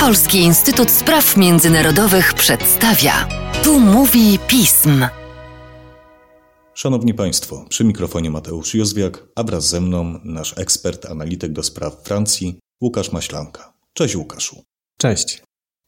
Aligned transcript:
Polski 0.00 0.38
Instytut 0.38 0.90
Spraw 0.90 1.36
Międzynarodowych 1.36 2.34
przedstawia. 2.34 3.28
Tu 3.64 3.80
mówi 3.80 4.38
pism. 4.46 5.06
Szanowni 6.74 7.14
Państwo, 7.14 7.64
przy 7.68 7.84
mikrofonie 7.84 8.30
Mateusz 8.30 8.74
Józwiak, 8.74 9.28
a 9.34 9.42
wraz 9.42 9.68
ze 9.68 9.80
mną 9.80 10.20
nasz 10.24 10.58
ekspert, 10.58 11.06
analityk 11.06 11.52
do 11.52 11.62
spraw 11.62 12.02
Francji, 12.04 12.58
Łukasz 12.82 13.12
Maślanka. 13.12 13.72
Cześć 13.94 14.16
Łukaszu. 14.16 14.62
Cześć. 14.98 15.42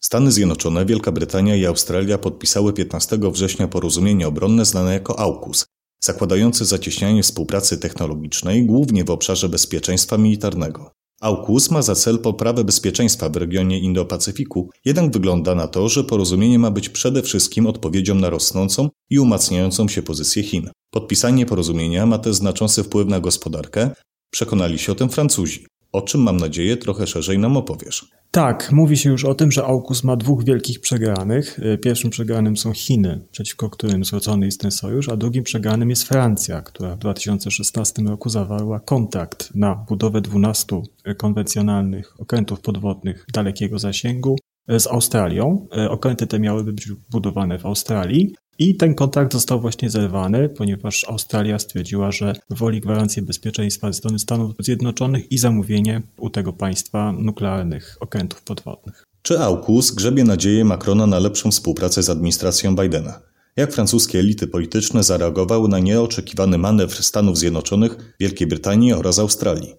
Stany 0.05 0.33
Zjednoczone, 0.33 0.87
Wielka 0.87 1.13
Brytania 1.13 1.57
i 1.57 1.67
Australia 1.67 2.19
podpisały 2.19 2.73
15 2.73 3.19
września 3.33 3.69
porozumienie 3.69 4.29
obronne 4.29 4.65
znane 4.65 4.93
jako 4.95 5.19
AUKUS, 5.19 5.67
zakładające 6.05 6.65
zacieśnianie 6.65 7.23
współpracy 7.23 7.79
technologicznej 7.79 8.67
głównie 8.67 9.05
w 9.05 9.11
obszarze 9.11 9.49
bezpieczeństwa 9.49 10.19
militarnego. 10.19 10.94
AUKUS 11.25 11.71
ma 11.71 11.83
za 11.83 11.95
cel 11.95 12.19
poprawę 12.19 12.65
bezpieczeństwa 12.65 13.29
w 13.29 13.37
regionie 13.37 13.81
Indo-Pacyfiku, 13.81 14.69
jednak 14.85 15.13
wygląda 15.13 15.55
na 15.55 15.69
to, 15.69 15.89
że 15.89 16.05
porozumienie 16.05 16.59
ma 16.59 16.71
być 16.71 16.89
przede 16.89 17.23
wszystkim 17.23 17.67
odpowiedzią 17.67 18.15
na 18.15 18.31
rosnącą 18.31 18.89
i 19.11 19.19
umacniającą 19.19 19.89
się 19.89 20.03
pozycję 20.03 20.43
Chin. 20.43 20.71
Podpisanie 20.91 21.47
porozumienia 21.47 22.07
ma 22.07 22.19
też 22.19 22.35
znaczący 22.35 22.83
wpływ 22.83 23.09
na 23.09 23.21
gospodarkę, 23.21 23.91
przekonali 24.31 24.79
się 24.79 24.93
o 24.93 24.95
tym 24.95 25.09
Francuzi. 25.09 25.67
O 25.95 26.03
czym 26.03 26.21
mam 26.21 26.37
nadzieję 26.37 26.77
trochę 26.77 27.07
szerzej 27.07 27.39
nam 27.39 27.57
opowiesz. 27.57 28.09
Tak, 28.31 28.73
mówi 28.73 28.97
się 28.97 29.11
już 29.11 29.25
o 29.25 29.35
tym, 29.35 29.53
że 29.53 29.65
AUKUS 29.65 30.05
ma 30.05 30.17
dwóch 30.17 30.45
wielkich 30.45 30.81
przegranych. 30.81 31.59
Y, 31.59 31.79
pierwszym 31.79 32.11
przegranym 32.11 32.57
są 32.57 32.73
Chiny, 32.73 33.21
przeciwko 33.31 33.71
którym 33.71 34.05
zwrócony 34.05 34.47
jest 34.47 34.61
ten 34.61 34.71
sojusz, 34.71 35.09
a 35.09 35.17
drugim 35.17 35.45
przegranym 35.45 35.91
jest 35.91 36.03
Francja, 36.03 36.63
która 36.63 36.97
w 36.97 36.99
2016 36.99 38.03
roku 38.03 38.29
zawarła 38.29 38.81
kontrakt 38.81 39.55
na 39.55 39.75
budowę 39.75 40.21
12 40.21 40.83
konwencjonalnych 41.17 42.21
okrętów 42.21 42.61
podwodnych 42.61 43.27
dalekiego 43.33 43.79
zasięgu 43.79 44.37
y, 44.71 44.81
z 44.81 44.87
Australią. 44.87 45.67
Y, 45.87 45.91
okręty 45.91 46.27
te 46.27 46.41
miałyby 46.41 46.73
być 46.73 46.89
budowane 47.11 47.59
w 47.59 47.67
Australii, 47.67 48.35
i 48.59 48.77
ten 48.77 48.95
kontrakt 48.95 49.33
został 49.33 49.61
właśnie 49.61 49.91
zerwany, 49.91 50.49
ponieważ 50.49 51.05
Australia 51.09 51.59
stwierdziła, 51.59 52.13
że 52.13 52.33
woli 52.51 52.81
gwarancję 52.81 53.23
bezpieczeństwa 53.23 53.87
ze 53.87 53.99
strony 53.99 54.19
Stanów 54.19 54.53
Zjednoczonych 54.59 55.33
i 55.33 55.39
zamówienie 55.39 56.03
u 56.19 56.31
tego 56.31 56.53
państwa 56.53 57.13
nuklearnych 57.13 57.97
okrętów 58.01 58.43
podwodnych. 58.43 59.05
Czy 59.23 59.39
AUKUS 59.39 59.91
grzebie 59.91 60.25
nadzieję 60.25 60.65
Macrona 60.65 61.07
na 61.07 61.19
lepszą 61.19 61.51
współpracę 61.51 62.03
z 62.03 62.11
administracją 62.11 62.77
Bidena? 62.77 63.21
Jak 63.57 63.73
francuskie 63.73 64.19
elity 64.19 64.47
polityczne 64.47 65.03
zareagowały 65.03 65.69
na 65.69 65.79
nieoczekiwany 65.79 66.59
manewr 66.59 67.03
Stanów 67.03 67.39
Zjednoczonych, 67.39 68.15
Wielkiej 68.21 68.47
Brytanii 68.47 68.93
oraz 68.93 69.19
Australii? 69.19 69.75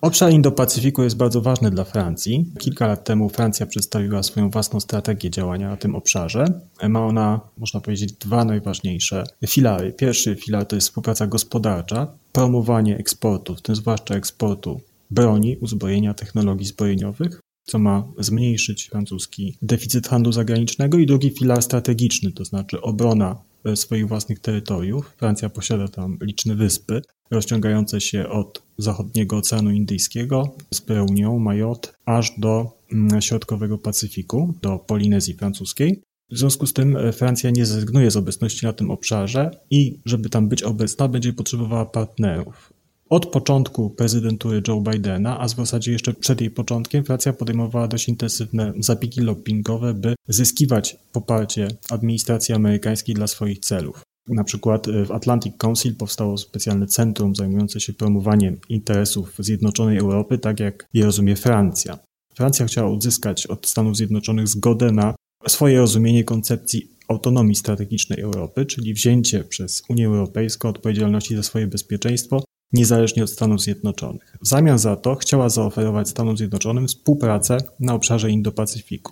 Obszar 0.00 0.32
Indo-Pacyfiku 0.32 1.02
jest 1.02 1.16
bardzo 1.16 1.40
ważny 1.40 1.70
dla 1.70 1.84
Francji. 1.84 2.52
Kilka 2.58 2.86
lat 2.86 3.04
temu 3.04 3.28
Francja 3.28 3.66
przedstawiła 3.66 4.22
swoją 4.22 4.50
własną 4.50 4.80
strategię 4.80 5.30
działania 5.30 5.68
na 5.68 5.76
tym 5.76 5.94
obszarze. 5.94 6.44
Ma 6.88 7.06
ona, 7.06 7.40
można 7.56 7.80
powiedzieć, 7.80 8.12
dwa 8.12 8.44
najważniejsze 8.44 9.24
filary. 9.46 9.92
Pierwszy 9.92 10.36
filar 10.36 10.66
to 10.66 10.76
jest 10.76 10.88
współpraca 10.88 11.26
gospodarcza, 11.26 12.06
promowanie 12.32 12.98
eksportu, 12.98 13.56
w 13.56 13.62
tym 13.62 13.76
zwłaszcza 13.76 14.14
eksportu 14.14 14.80
broni, 15.10 15.56
uzbrojenia, 15.56 16.14
technologii 16.14 16.66
zbrojeniowych, 16.66 17.40
co 17.64 17.78
ma 17.78 18.04
zmniejszyć 18.18 18.88
francuski 18.88 19.56
deficyt 19.62 20.08
handlu 20.08 20.32
zagranicznego 20.32 20.98
i 20.98 21.06
drugi 21.06 21.30
filar 21.30 21.62
strategiczny, 21.62 22.32
to 22.32 22.44
znaczy 22.44 22.80
obrona 22.80 23.36
swoich 23.74 24.08
własnych 24.08 24.38
terytoriów. 24.38 25.14
Francja 25.16 25.48
posiada 25.48 25.88
tam 25.88 26.18
liczne 26.20 26.54
wyspy, 26.54 27.02
rozciągające 27.30 28.00
się 28.00 28.28
od 28.28 28.62
zachodniego 28.78 29.36
Oceanu 29.36 29.70
Indyjskiego 29.70 30.54
z 30.74 30.80
Pereunią, 30.80 31.38
Mayotte, 31.38 31.88
aż 32.04 32.32
do 32.38 32.70
mm, 32.92 33.22
środkowego 33.22 33.78
Pacyfiku, 33.78 34.54
do 34.62 34.78
Polinezji 34.78 35.34
francuskiej. 35.34 36.02
W 36.30 36.38
związku 36.38 36.66
z 36.66 36.72
tym 36.72 36.96
e, 36.96 37.12
Francja 37.12 37.50
nie 37.50 37.66
zrezygnuje 37.66 38.10
z 38.10 38.16
obecności 38.16 38.66
na 38.66 38.72
tym 38.72 38.90
obszarze 38.90 39.50
i 39.70 39.98
żeby 40.04 40.30
tam 40.30 40.48
być 40.48 40.62
obecna, 40.62 41.08
będzie 41.08 41.32
potrzebowała 41.32 41.86
partnerów. 41.86 42.72
Od 43.10 43.26
początku 43.26 43.90
prezydentury 43.90 44.62
Joe 44.68 44.80
Bidena, 44.80 45.40
a 45.40 45.48
w 45.48 45.50
zasadzie 45.50 45.92
jeszcze 45.92 46.14
przed 46.14 46.40
jej 46.40 46.50
początkiem, 46.50 47.04
Francja 47.04 47.32
podejmowała 47.32 47.88
dość 47.88 48.08
intensywne 48.08 48.72
zabiegi 48.78 49.20
lobbyingowe, 49.20 49.94
by 49.94 50.14
zyskiwać 50.28 50.96
poparcie 51.12 51.68
administracji 51.90 52.54
amerykańskiej 52.54 53.14
dla 53.14 53.26
swoich 53.26 53.58
celów. 53.58 54.02
Na 54.28 54.44
przykład 54.44 54.88
e, 54.88 55.04
w 55.04 55.12
Atlantic 55.12 55.56
Council 55.56 55.94
powstało 55.96 56.38
specjalne 56.38 56.86
centrum 56.86 57.34
zajmujące 57.34 57.80
się 57.80 57.92
promowaniem 57.92 58.56
interesów 58.68 59.34
Zjednoczonej 59.38 59.98
Europy, 59.98 60.38
tak 60.38 60.60
jak 60.60 60.88
je 60.94 61.04
rozumie 61.04 61.36
Francja. 61.36 61.98
Francja 62.34 62.66
chciała 62.66 62.90
uzyskać 62.90 63.46
od 63.46 63.66
Stanów 63.66 63.96
Zjednoczonych 63.96 64.48
zgodę 64.48 64.92
na 64.92 65.14
swoje 65.48 65.78
rozumienie 65.78 66.24
koncepcji 66.24 66.90
autonomii 67.08 67.54
strategicznej 67.54 68.20
Europy, 68.20 68.66
czyli 68.66 68.94
wzięcie 68.94 69.44
przez 69.44 69.82
Unię 69.88 70.06
Europejską 70.06 70.68
odpowiedzialności 70.68 71.36
za 71.36 71.42
swoje 71.42 71.66
bezpieczeństwo 71.66 72.42
niezależnie 72.72 73.24
od 73.24 73.30
Stanów 73.30 73.60
Zjednoczonych. 73.60 74.36
W 74.42 74.48
zamian 74.48 74.78
za 74.78 74.96
to 74.96 75.14
chciała 75.14 75.48
zaoferować 75.48 76.08
Stanom 76.08 76.36
Zjednoczonym 76.36 76.88
współpracę 76.88 77.58
na 77.80 77.94
obszarze 77.94 78.28
Indo-Pacyfiku. 78.28 79.10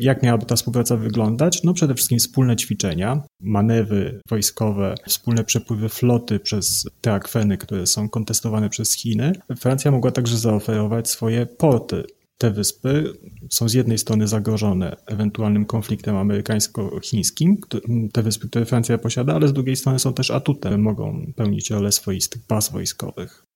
Jak 0.00 0.22
miałaby 0.22 0.46
ta 0.46 0.56
współpraca 0.56 0.96
wyglądać? 0.96 1.62
No 1.64 1.74
przede 1.74 1.94
wszystkim 1.94 2.18
wspólne 2.18 2.56
ćwiczenia, 2.56 3.22
manewry 3.40 4.20
wojskowe, 4.28 4.94
wspólne 5.06 5.44
przepływy 5.44 5.88
floty 5.88 6.40
przez 6.40 6.88
te 7.00 7.12
akweny, 7.12 7.58
które 7.58 7.86
są 7.86 8.08
kontestowane 8.08 8.68
przez 8.68 8.92
Chiny. 8.92 9.32
Francja 9.58 9.90
mogła 9.90 10.10
także 10.10 10.38
zaoferować 10.38 11.10
swoje 11.10 11.46
porty 11.46 12.04
te 12.38 12.50
wyspy 12.50 13.12
są 13.50 13.68
z 13.68 13.74
jednej 13.74 13.98
strony 13.98 14.28
zagrożone 14.28 14.96
ewentualnym 15.06 15.66
konfliktem 15.66 16.16
amerykańsko-chińskim, 16.16 17.56
te 18.12 18.22
wyspy, 18.22 18.48
które 18.48 18.64
Francja 18.64 18.98
posiada, 18.98 19.34
ale 19.34 19.48
z 19.48 19.52
drugiej 19.52 19.76
strony 19.76 19.98
są 19.98 20.12
też 20.12 20.30
atutem, 20.30 20.82
mogą 20.82 21.32
pełnić 21.36 21.70
rolę 21.70 21.92
swoistych 21.92 22.42
baz 22.48 22.72
wojskowych. 22.72 23.47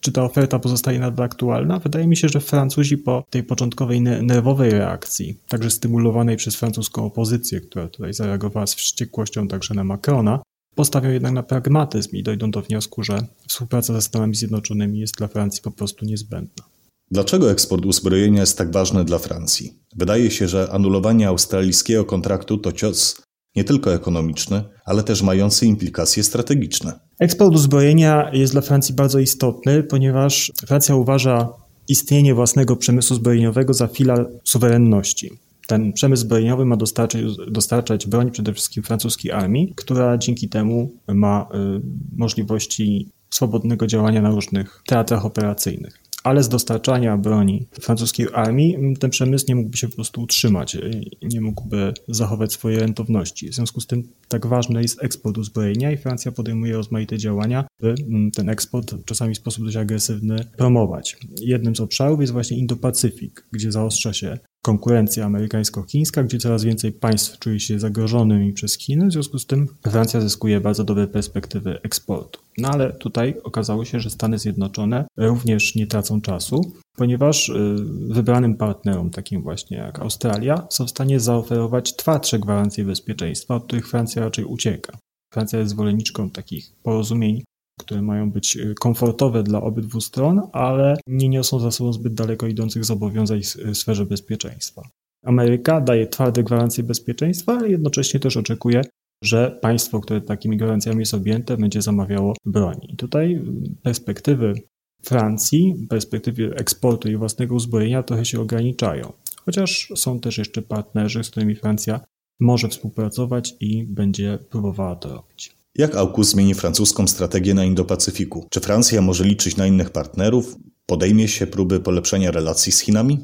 Czy 0.00 0.12
ta 0.12 0.24
oferta 0.24 0.58
pozostaje 0.58 0.98
nadal 0.98 1.26
aktualna? 1.26 1.78
Wydaje 1.78 2.06
mi 2.06 2.16
się, 2.16 2.28
że 2.28 2.40
Francuzi 2.40 2.98
po 2.98 3.24
tej 3.30 3.42
początkowej 3.42 4.00
nerwowej 4.02 4.70
reakcji, 4.70 5.38
także 5.48 5.70
stymulowanej 5.70 6.36
przez 6.36 6.56
francuską 6.56 7.04
opozycję, 7.04 7.60
która 7.60 7.88
tutaj 7.88 8.14
zareagowała 8.14 8.66
z 8.66 8.74
wściekłością 8.74 9.48
także 9.48 9.74
na 9.74 9.84
Macrona, 9.84 10.42
postawią 10.74 11.10
jednak 11.10 11.32
na 11.32 11.42
pragmatyzm 11.42 12.16
i 12.16 12.22
dojdą 12.22 12.50
do 12.50 12.62
wniosku, 12.62 13.02
że 13.02 13.26
współpraca 13.48 13.92
ze 13.92 14.02
Stanami 14.02 14.34
Zjednoczonymi 14.34 14.98
jest 14.98 15.16
dla 15.16 15.28
Francji 15.28 15.62
po 15.62 15.70
prostu 15.70 16.04
niezbędna. 16.04 16.64
Dlaczego 17.10 17.50
eksport 17.50 17.86
uzbrojenia 17.86 18.40
jest 18.40 18.58
tak 18.58 18.72
ważny 18.72 19.04
dla 19.04 19.18
Francji? 19.18 19.78
Wydaje 19.96 20.30
się, 20.30 20.48
że 20.48 20.68
anulowanie 20.72 21.28
australijskiego 21.28 22.04
kontraktu 22.04 22.58
to 22.58 22.72
cios 22.72 23.22
nie 23.56 23.64
tylko 23.64 23.94
ekonomiczny, 23.94 24.64
ale 24.84 25.02
też 25.02 25.22
mający 25.22 25.66
implikacje 25.66 26.24
strategiczne. 26.24 27.07
Eksport 27.18 27.54
uzbrojenia 27.54 28.30
jest 28.32 28.52
dla 28.52 28.60
Francji 28.60 28.94
bardzo 28.94 29.18
istotny, 29.18 29.82
ponieważ 29.82 30.52
Francja 30.66 30.94
uważa 30.94 31.48
istnienie 31.88 32.34
własnego 32.34 32.76
przemysłu 32.76 33.16
zbrojeniowego 33.16 33.74
za 33.74 33.86
filar 33.86 34.30
suwerenności. 34.44 35.30
Ten 35.66 35.92
przemysł 35.92 36.22
zbrojeniowy 36.22 36.64
ma 36.64 36.76
dostarczać, 36.76 37.22
dostarczać 37.50 38.06
broń 38.06 38.30
przede 38.30 38.52
wszystkim 38.52 38.82
francuskiej 38.82 39.32
armii, 39.32 39.72
która 39.76 40.18
dzięki 40.18 40.48
temu 40.48 40.90
ma 41.08 41.46
y, 41.54 41.80
możliwości 42.16 43.08
swobodnego 43.30 43.86
działania 43.86 44.22
na 44.22 44.30
różnych 44.30 44.82
teatrach 44.86 45.24
operacyjnych 45.24 46.07
ale 46.28 46.42
z 46.42 46.48
dostarczania 46.48 47.16
broni 47.16 47.66
francuskiej 47.80 48.26
armii 48.32 48.96
ten 49.00 49.10
przemysł 49.10 49.44
nie 49.48 49.54
mógłby 49.54 49.76
się 49.76 49.88
po 49.88 49.94
prostu 49.94 50.22
utrzymać, 50.22 50.74
y, 50.74 51.10
nie 51.22 51.40
mógłby 51.40 51.94
zachować 52.08 52.52
swojej 52.52 52.80
rentowności. 52.80 53.48
W 53.48 53.54
związku 53.54 53.80
z 53.80 53.86
tym 53.86 54.02
tak 54.28 54.46
ważny 54.46 54.82
jest 54.82 55.02
eksport 55.02 55.38
uzbrojenia 55.38 55.92
i 55.92 55.96
Francja 55.96 56.32
podejmuje 56.32 56.72
rozmaite 56.72 57.18
działania, 57.18 57.64
by 57.80 57.94
ten 58.34 58.48
eksport 58.48 58.94
czasami 59.04 59.34
w 59.34 59.38
sposób 59.38 59.64
dość 59.64 59.76
agresywny 59.76 60.44
promować. 60.56 61.16
Jednym 61.40 61.76
z 61.76 61.80
obszarów 61.80 62.20
jest 62.20 62.32
właśnie 62.32 62.66
Indo-Pacyfik, 62.66 63.42
gdzie 63.52 63.72
zaostrza 63.72 64.12
się 64.12 64.38
konkurencja 64.68 65.26
amerykańsko-chińska, 65.26 66.24
gdzie 66.24 66.38
coraz 66.38 66.64
więcej 66.64 66.92
państw 66.92 67.38
czuje 67.38 67.60
się 67.60 67.78
zagrożonymi 67.78 68.52
przez 68.52 68.78
Chiny, 68.78 69.06
w 69.06 69.12
związku 69.12 69.38
z 69.38 69.46
tym 69.46 69.68
Francja 69.82 70.20
zyskuje 70.20 70.60
bardzo 70.60 70.84
dobre 70.84 71.06
perspektywy 71.06 71.78
eksportu. 71.82 72.40
No 72.58 72.68
ale 72.68 72.92
tutaj 72.92 73.34
okazało 73.44 73.84
się, 73.84 74.00
że 74.00 74.10
Stany 74.10 74.38
Zjednoczone 74.38 75.04
również 75.16 75.74
nie 75.74 75.86
tracą 75.86 76.20
czasu, 76.20 76.72
ponieważ 76.96 77.48
y, 77.48 77.76
wybranym 78.08 78.56
partnerom, 78.56 79.10
takim 79.10 79.42
właśnie 79.42 79.76
jak 79.76 79.98
Australia, 79.98 80.66
są 80.70 80.86
w 80.86 80.90
stanie 80.90 81.20
zaoferować 81.20 81.96
twardsze 81.96 82.38
gwarancje 82.38 82.84
bezpieczeństwa, 82.84 83.54
od 83.54 83.64
których 83.64 83.88
Francja 83.88 84.22
raczej 84.22 84.44
ucieka. 84.44 84.98
Francja 85.32 85.58
jest 85.58 85.70
zwolenniczką 85.70 86.30
takich 86.30 86.72
porozumień 86.82 87.42
które 87.78 88.02
mają 88.02 88.30
być 88.30 88.56
y, 88.56 88.74
komfortowe 88.74 89.42
dla 89.42 89.60
obydwu 89.62 90.00
stron, 90.00 90.40
ale 90.52 90.96
nie 91.06 91.28
niosą 91.28 91.60
za 91.60 91.70
sobą 91.70 91.92
zbyt 91.92 92.14
daleko 92.14 92.46
idących 92.46 92.84
zobowiązań 92.84 93.40
w 93.42 93.76
sferze 93.76 94.06
bezpieczeństwa. 94.06 94.82
Ameryka 95.24 95.80
daje 95.80 96.06
twarde 96.06 96.42
gwarancje 96.42 96.84
bezpieczeństwa, 96.84 97.52
ale 97.52 97.70
jednocześnie 97.70 98.20
też 98.20 98.36
oczekuje, 98.36 98.82
że 99.24 99.58
państwo, 99.62 100.00
które 100.00 100.20
takimi 100.20 100.56
gwarancjami 100.56 100.98
jest 100.98 101.14
objęte, 101.14 101.56
będzie 101.56 101.82
zamawiało 101.82 102.34
broń. 102.44 102.76
I 102.88 102.96
tutaj 102.96 103.34
y, 103.34 103.42
perspektywy 103.82 104.54
Francji, 105.02 105.86
perspektywy 105.88 106.54
eksportu 106.54 107.08
i 107.08 107.16
własnego 107.16 107.54
uzbrojenia 107.54 108.02
trochę 108.02 108.24
się 108.24 108.40
ograniczają. 108.40 109.12
chociaż 109.46 109.92
są 109.96 110.20
też 110.20 110.38
jeszcze 110.38 110.62
partnerzy, 110.62 111.24
z 111.24 111.30
którymi 111.30 111.54
Francja 111.54 112.00
może 112.40 112.68
współpracować 112.68 113.54
i 113.60 113.84
będzie 113.84 114.38
próbowała 114.50 114.96
to 114.96 115.08
robić. 115.08 115.57
Jak 115.78 115.96
AUKUS 115.96 116.28
zmieni 116.28 116.54
francuską 116.54 117.06
strategię 117.06 117.54
na 117.54 117.64
Indo-Pacyfiku? 117.64 118.46
Czy 118.50 118.60
Francja 118.60 119.02
może 119.02 119.24
liczyć 119.24 119.56
na 119.56 119.66
innych 119.66 119.90
partnerów? 119.90 120.56
Podejmie 120.86 121.28
się 121.28 121.46
próby 121.46 121.80
polepszenia 121.80 122.30
relacji 122.30 122.72
z 122.72 122.80
Chinami? 122.80 123.18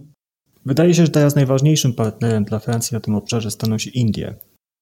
Wydaje 0.67 0.95
się, 0.95 1.07
że 1.07 1.13
teraz 1.13 1.35
najważniejszym 1.35 1.93
partnerem 1.93 2.45
dla 2.45 2.59
Francji 2.59 2.95
na 2.95 3.01
tym 3.01 3.15
obszarze 3.15 3.51
staną 3.51 3.79
się 3.79 3.91
Indie. 3.91 4.35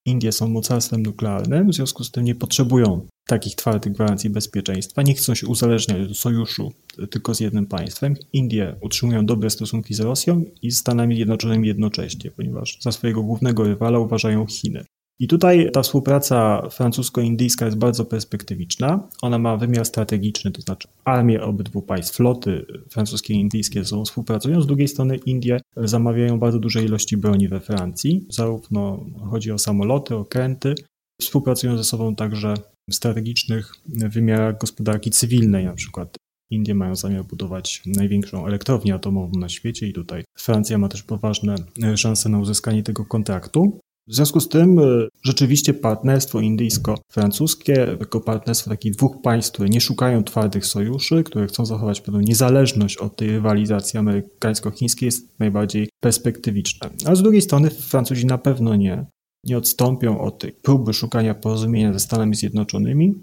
Indie 0.07 0.33
są 0.33 0.49
mocarstwem 0.49 1.03
nuklearnym, 1.03 1.71
w 1.71 1.75
związku 1.75 2.05
z 2.05 2.11
tym 2.11 2.25
nie 2.25 2.35
potrzebują 2.35 3.07
takich 3.27 3.55
twardych 3.55 3.93
gwarancji 3.93 4.31
bezpieczeństwa, 4.31 5.03
nie 5.03 5.15
chcą 5.15 5.35
się 5.35 5.47
uzależniać 5.47 6.11
od 6.11 6.17
sojuszu 6.17 6.73
tylko 7.11 7.35
z 7.35 7.41
jednym 7.41 7.67
państwem. 7.67 8.17
Indie 8.33 8.77
utrzymują 8.81 9.27
dobre 9.27 9.51
stosunki 9.51 9.95
z 9.95 10.01
Rosją 10.01 10.45
i 10.63 10.71
z 10.71 10.79
Stanami 10.79 11.17
Zjednoczonymi 11.17 11.69
jednocześnie, 11.69 12.31
ponieważ 12.31 12.79
za 12.81 12.93
swojego 12.93 13.23
głównego 13.23 13.65
rywala 13.65 13.99
uważają 13.99 14.47
Chiny. 14.47 14.85
I 15.23 15.29
tutaj 15.29 15.71
ta 15.73 15.83
współpraca 15.83 16.63
francusko-indyjska 16.71 17.65
jest 17.65 17.79
bardzo 17.79 18.05
perspektywiczna. 18.05 19.09
Ona 19.23 19.39
ma 19.39 19.57
wymiar 19.57 19.87
strategiczny, 19.87 20.51
to 20.51 20.63
znaczy 20.63 20.89
armie 21.05 21.43
obydwu 21.43 21.83
państw, 21.83 22.17
floty 22.17 22.67
francuskie 22.91 23.35
i 23.35 23.37
indyjskie 23.37 23.83
ze 23.83 23.89
sobą 23.89 24.05
współpracują. 24.05 24.61
Z 24.61 24.67
drugiej 24.67 24.89
strony 24.89 25.17
Indie 25.17 25.61
zamawiają 25.77 26.39
bardzo 26.39 26.59
duże 26.59 26.85
ilości 26.85 27.17
broni 27.17 27.49
we 27.49 27.61
Francji. 27.61 28.27
Zarówno 28.29 29.05
chodzi 29.31 29.53
o 29.53 29.59
samoloty, 29.59 30.17
okręty. 30.17 30.75
Współpracują 31.21 31.77
ze 31.77 31.85
sobą 31.85 32.15
także 32.15 32.55
w 32.91 32.95
strategicznych 32.95 33.73
wymiarach 33.87 34.59
gospodarki 34.59 35.11
cywilnej, 35.11 35.65
na 35.65 35.75
przykład 35.75 36.17
Indie 36.51 36.75
mają 36.75 36.97
zamiar 36.97 37.25
budować 37.25 37.83
największą 37.87 38.47
elektrownię 38.47 38.95
atomową 38.95 39.39
na 39.39 39.49
świecie 39.49 39.87
i 39.89 39.93
tutaj 39.93 40.25
Francja 40.39 40.79
ma 40.79 40.89
też 40.89 41.03
poważne 41.03 41.55
szanse 41.97 42.29
na 42.29 42.39
uzyskanie 42.39 42.83
tego 42.83 43.05
kontraktu. 43.05 43.81
W 44.13 44.15
związku 44.15 44.41
z 44.41 44.49
tym 44.49 44.79
e, 44.79 44.83
rzeczywiście 45.23 45.75
partnerstwo 45.75 46.41
indyjsko-francuskie, 46.41 47.97
jako 48.01 48.21
partnerstwo 48.21 48.71
takich 48.71 48.93
dwóch 48.93 49.23
państw, 49.23 49.53
które 49.53 49.69
nie 49.69 49.81
szukają 49.81 50.25
twardych 50.25 50.67
sojuszy, 50.67 51.23
które 51.23 51.47
chcą 51.47 51.67
zachować 51.67 52.01
pewną 52.01 52.21
niezależność 52.21 52.97
od 52.97 53.17
tej 53.17 53.31
rywalizacji 53.31 53.99
amerykańsko-chińskiej 53.99 55.07
jest 55.07 55.39
najbardziej 55.39 55.89
perspektywiczne. 56.01 56.91
A 57.07 57.15
z 57.15 57.23
drugiej 57.23 57.43
strony 57.43 57.71
Francuzi 57.71 58.27
na 58.27 58.39
pewno 58.39 58.77
nie, 58.77 59.07
nie 59.45 59.59
odstąpią 59.59 60.21
od 60.21 60.39
tej 60.39 60.53
próby 60.53 60.93
szukania 60.93 61.35
porozumienia 61.35 61.93
ze 61.93 62.01
Stanami 62.01 62.35
Zjednoczonymi, 62.35 63.15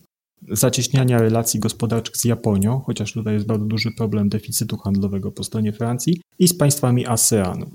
zacieśniania 0.52 1.22
relacji 1.22 1.60
gospodarczych 1.60 2.18
z 2.18 2.26
Japonią, 2.26 2.82
chociaż 2.86 3.14
tutaj 3.14 3.34
jest 3.34 3.46
bardzo 3.46 3.66
duży 3.66 3.92
problem 3.92 4.30
deficytu 4.30 4.78
handlowego 4.78 5.32
po 5.32 5.44
stronie 5.44 5.74
Francji, 5.74 6.22
i 6.40 6.48
z 6.48 6.58
państwami 6.58 7.08
ASEAN. 7.08 7.66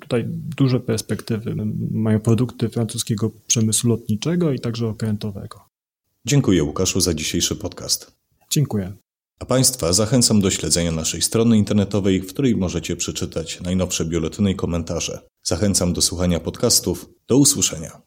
Tutaj 0.00 0.24
duże 0.56 0.80
perspektywy 0.80 1.54
mają 1.90 2.20
produkty 2.20 2.68
francuskiego 2.68 3.30
przemysłu 3.46 3.90
lotniczego 3.90 4.52
i 4.52 4.60
także 4.60 4.88
okrętowego. 4.88 5.60
Dziękuję 6.26 6.64
Łukaszu 6.64 7.00
za 7.00 7.14
dzisiejszy 7.14 7.56
podcast. 7.56 8.16
Dziękuję. 8.50 8.92
A 9.38 9.44
Państwa 9.44 9.92
zachęcam 9.92 10.40
do 10.40 10.50
śledzenia 10.50 10.92
naszej 10.92 11.22
strony 11.22 11.58
internetowej, 11.58 12.20
w 12.20 12.26
której 12.26 12.56
możecie 12.56 12.96
przeczytać 12.96 13.60
najnowsze 13.60 14.04
biuletyny 14.04 14.50
i 14.50 14.56
komentarze. 14.56 15.20
Zachęcam 15.42 15.92
do 15.92 16.02
słuchania 16.02 16.40
podcastów. 16.40 17.08
Do 17.28 17.36
usłyszenia. 17.36 18.02